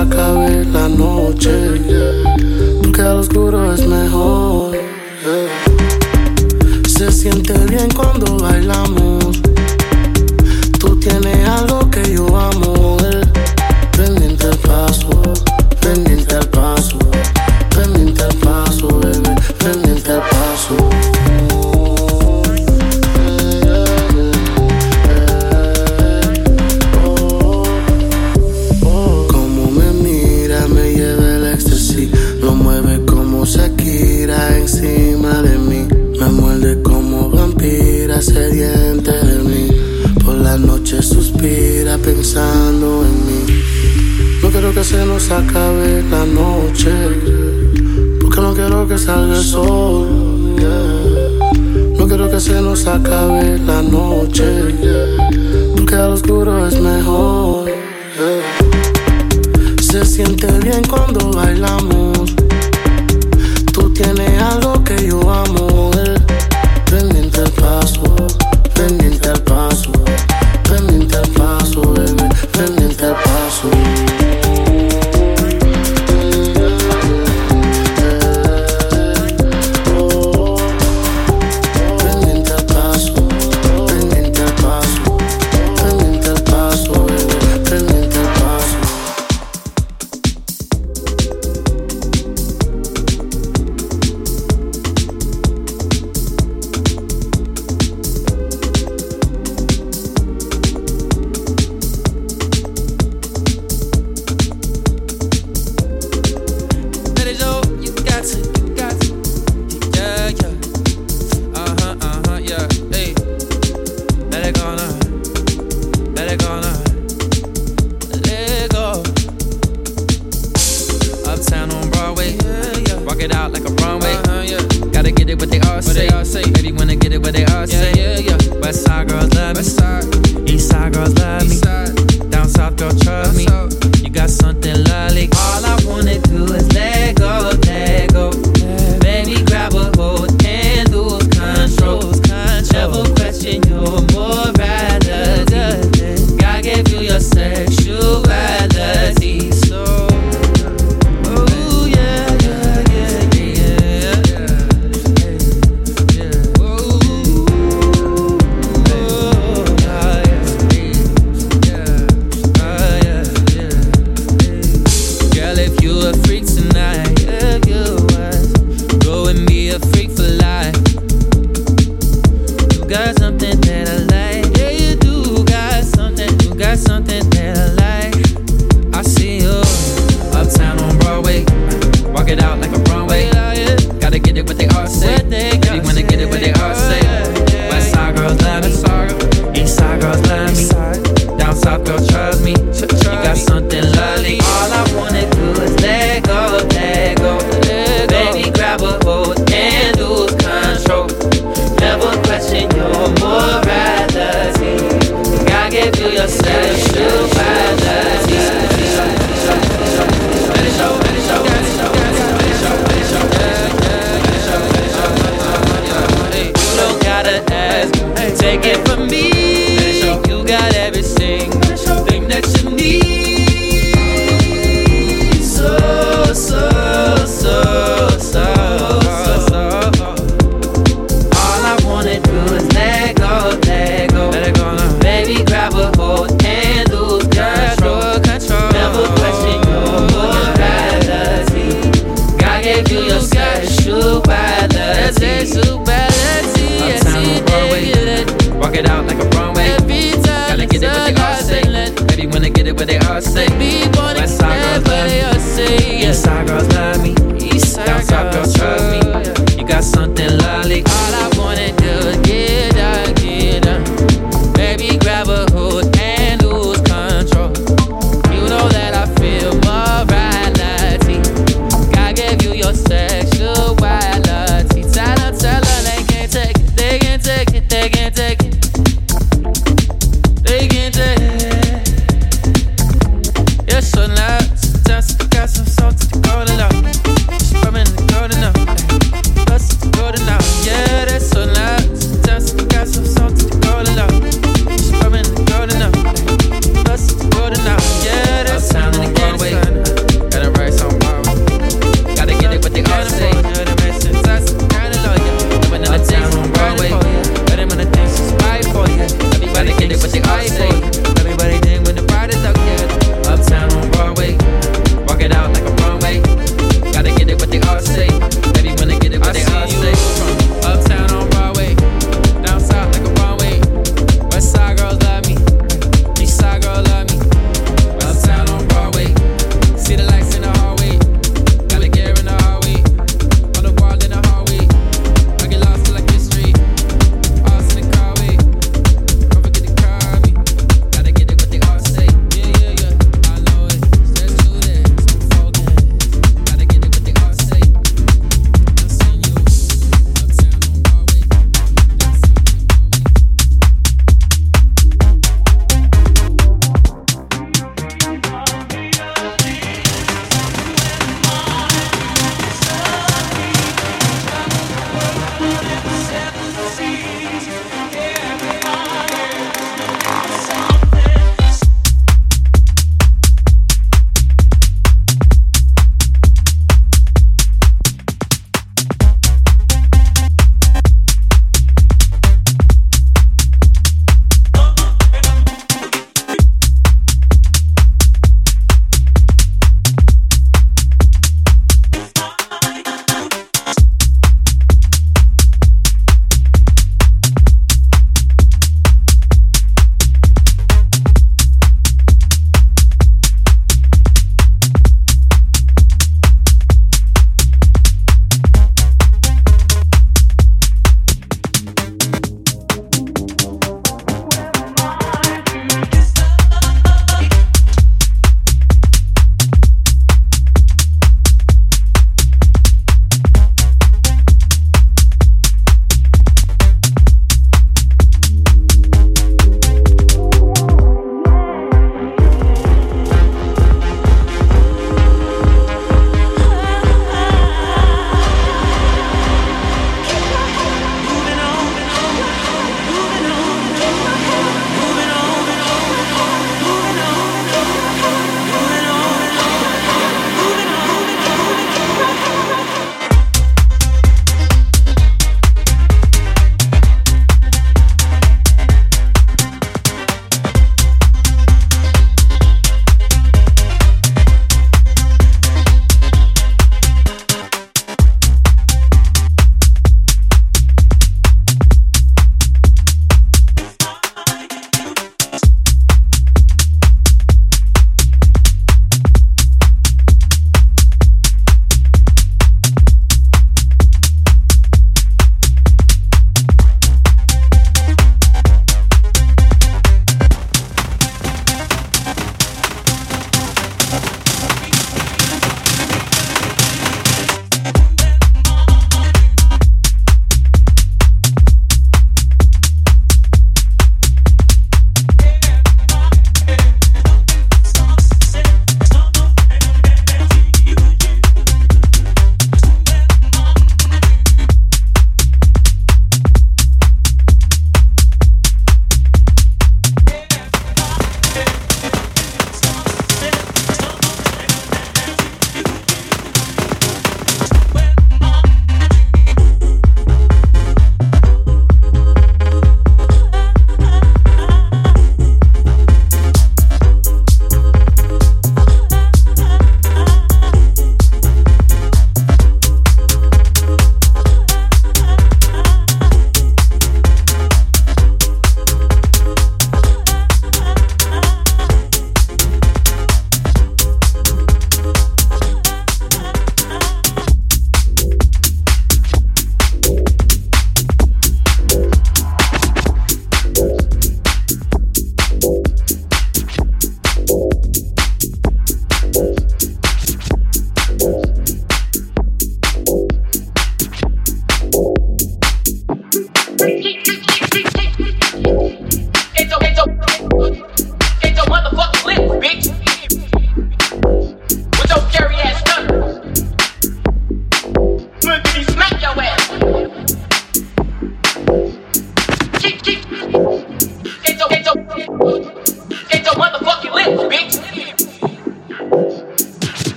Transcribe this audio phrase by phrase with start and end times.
[0.00, 1.80] acabe la noche.
[2.82, 4.76] Porque al oscuro es mejor.
[4.76, 5.48] Eh.
[6.86, 9.40] Se siente bien cuando bailamos.
[10.78, 12.75] Tú tienes algo que yo amo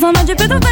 [0.00, 0.67] Personnage peu de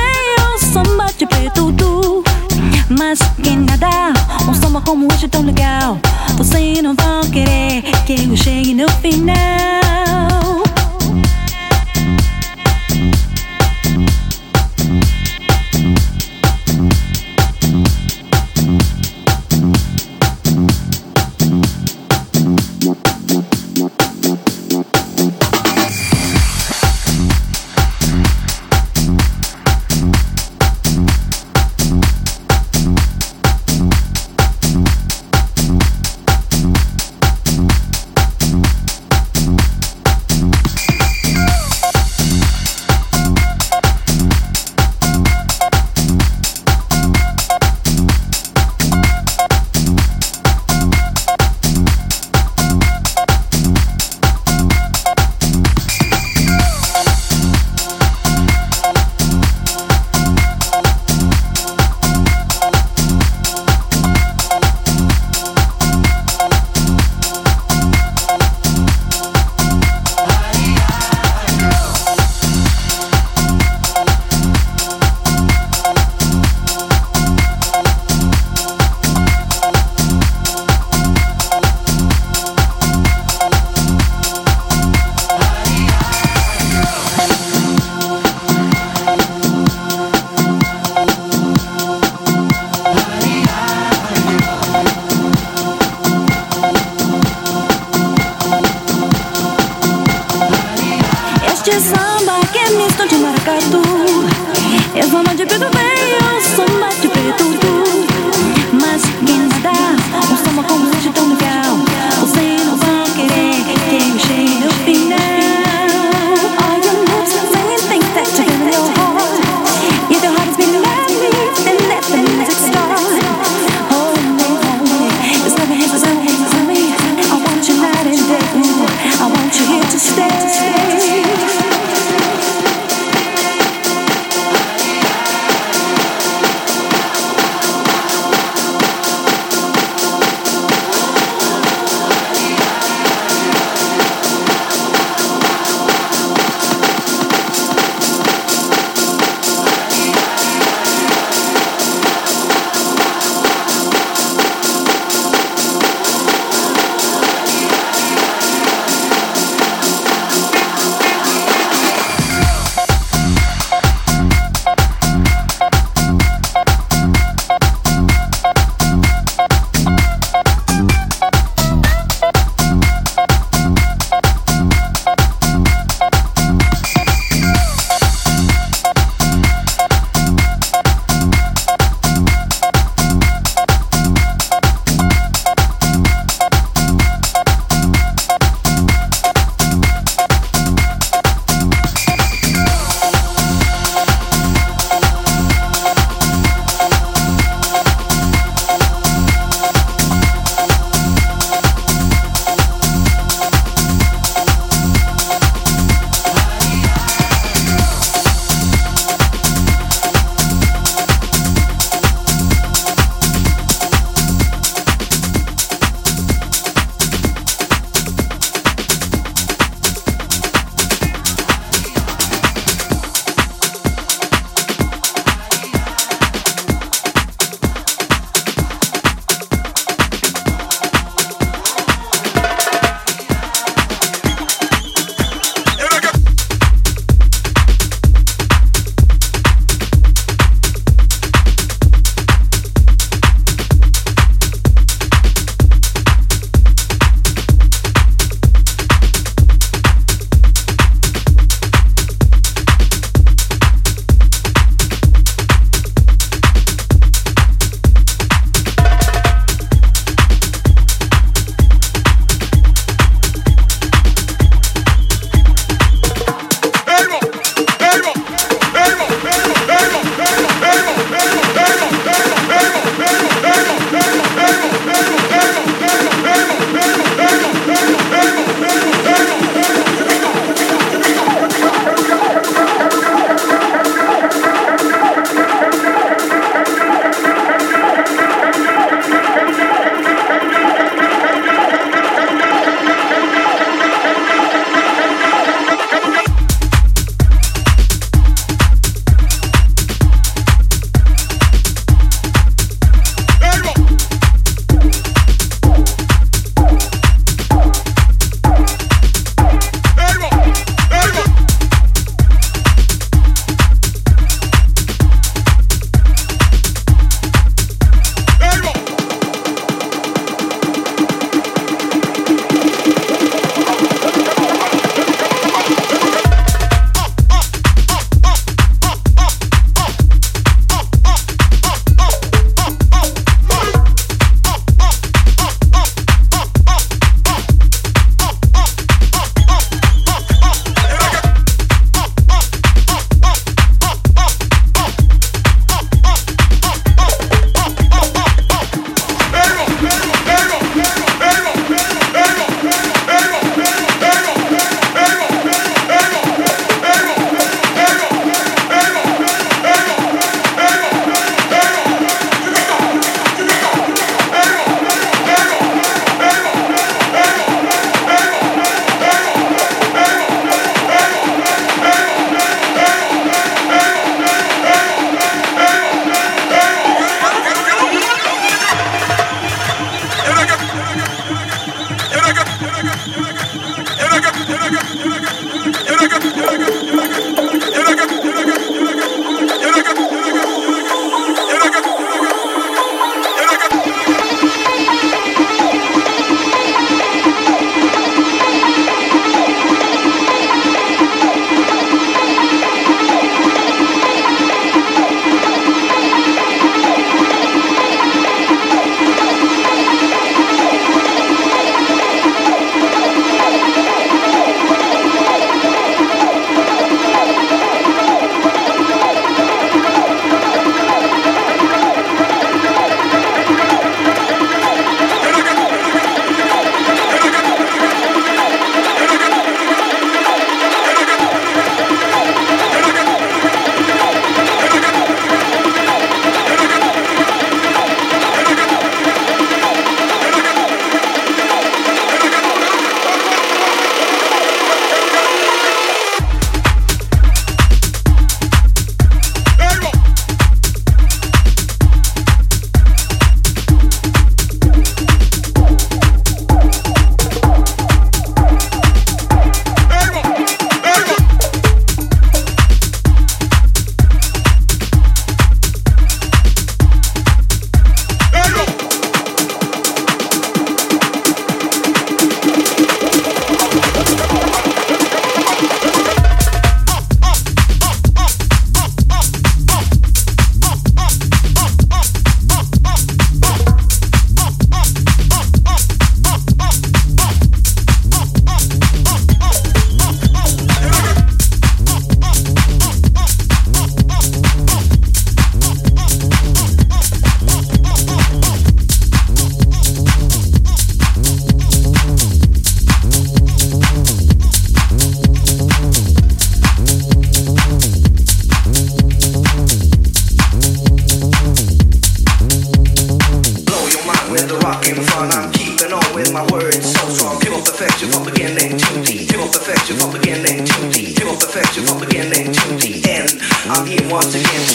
[521.38, 523.40] from perfection, from beginning to the end.
[523.66, 524.66] I'm here once again.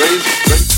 [0.00, 0.75] Raise, raise.